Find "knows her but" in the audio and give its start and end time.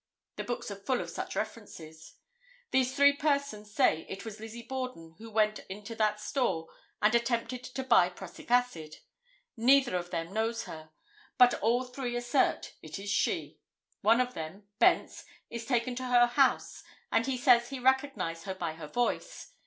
10.33-11.53